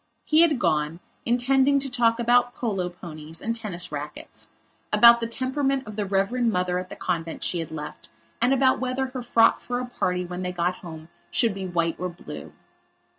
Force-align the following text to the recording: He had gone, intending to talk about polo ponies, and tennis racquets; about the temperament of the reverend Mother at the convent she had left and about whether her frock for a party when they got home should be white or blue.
He 0.25 0.41
had 0.41 0.57
gone, 0.57 0.99
intending 1.27 1.77
to 1.77 1.87
talk 1.87 2.19
about 2.19 2.55
polo 2.55 2.89
ponies, 2.89 3.39
and 3.39 3.53
tennis 3.53 3.91
racquets; 3.91 4.49
about 4.91 5.19
the 5.19 5.27
temperament 5.27 5.85
of 5.85 5.95
the 5.95 6.07
reverend 6.07 6.51
Mother 6.51 6.79
at 6.79 6.89
the 6.89 6.95
convent 6.95 7.43
she 7.43 7.59
had 7.59 7.69
left 7.69 8.09
and 8.41 8.51
about 8.51 8.79
whether 8.79 9.05
her 9.09 9.21
frock 9.21 9.61
for 9.61 9.79
a 9.79 9.85
party 9.85 10.25
when 10.25 10.41
they 10.41 10.51
got 10.53 10.77
home 10.77 11.09
should 11.29 11.53
be 11.53 11.67
white 11.67 11.99
or 11.99 12.09
blue. 12.09 12.51